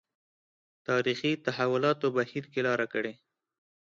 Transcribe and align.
تاریخي 0.87 1.31
تحولاتو 1.45 2.07
بهیر 2.17 2.43
کې 2.51 2.59
لاره 2.67 2.85
کړې. 2.93 3.13